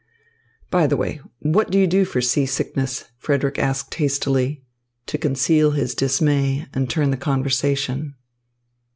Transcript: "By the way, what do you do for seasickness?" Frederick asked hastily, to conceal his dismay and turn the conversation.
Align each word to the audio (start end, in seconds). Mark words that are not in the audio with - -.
"By 0.71 0.87
the 0.87 0.97
way, 0.97 1.21
what 1.41 1.69
do 1.69 1.77
you 1.77 1.85
do 1.85 2.05
for 2.05 2.21
seasickness?" 2.21 3.03
Frederick 3.19 3.59
asked 3.59 3.93
hastily, 3.93 4.63
to 5.05 5.19
conceal 5.19 5.73
his 5.73 5.93
dismay 5.93 6.65
and 6.73 6.89
turn 6.89 7.11
the 7.11 7.17
conversation. 7.17 8.15